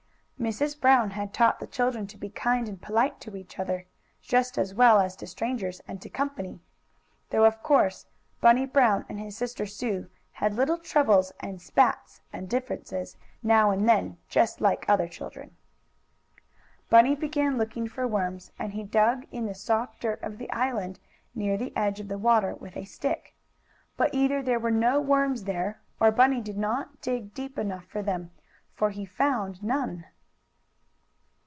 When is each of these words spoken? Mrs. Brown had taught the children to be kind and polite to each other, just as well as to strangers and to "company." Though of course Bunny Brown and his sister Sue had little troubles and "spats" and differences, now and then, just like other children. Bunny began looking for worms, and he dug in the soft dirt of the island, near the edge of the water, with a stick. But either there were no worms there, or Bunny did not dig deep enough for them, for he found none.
Mrs. 0.41 0.81
Brown 0.81 1.11
had 1.11 1.35
taught 1.35 1.59
the 1.59 1.67
children 1.67 2.07
to 2.07 2.17
be 2.17 2.27
kind 2.31 2.67
and 2.67 2.81
polite 2.81 3.21
to 3.21 3.35
each 3.35 3.59
other, 3.59 3.85
just 4.23 4.57
as 4.57 4.73
well 4.73 4.99
as 4.99 5.15
to 5.17 5.27
strangers 5.27 5.81
and 5.87 6.01
to 6.01 6.09
"company." 6.09 6.59
Though 7.29 7.45
of 7.45 7.61
course 7.61 8.07
Bunny 8.41 8.65
Brown 8.65 9.05
and 9.07 9.19
his 9.19 9.37
sister 9.37 9.67
Sue 9.67 10.09
had 10.31 10.55
little 10.55 10.79
troubles 10.79 11.31
and 11.41 11.61
"spats" 11.61 12.21
and 12.33 12.49
differences, 12.49 13.17
now 13.43 13.69
and 13.69 13.87
then, 13.87 14.17
just 14.29 14.61
like 14.61 14.83
other 14.89 15.07
children. 15.07 15.55
Bunny 16.89 17.13
began 17.13 17.59
looking 17.59 17.87
for 17.87 18.07
worms, 18.07 18.51
and 18.57 18.73
he 18.73 18.81
dug 18.81 19.27
in 19.31 19.45
the 19.45 19.53
soft 19.53 19.99
dirt 20.01 20.23
of 20.23 20.39
the 20.39 20.49
island, 20.49 20.99
near 21.35 21.55
the 21.55 21.71
edge 21.77 21.99
of 21.99 22.07
the 22.07 22.17
water, 22.17 22.55
with 22.55 22.75
a 22.75 22.85
stick. 22.85 23.35
But 23.95 24.11
either 24.11 24.41
there 24.41 24.59
were 24.59 24.71
no 24.71 24.99
worms 24.99 25.43
there, 25.43 25.81
or 25.99 26.09
Bunny 26.09 26.41
did 26.41 26.57
not 26.57 26.99
dig 26.99 27.31
deep 27.35 27.59
enough 27.59 27.85
for 27.85 28.01
them, 28.01 28.31
for 28.73 28.89
he 28.89 29.05
found 29.05 29.61
none. 29.61 30.05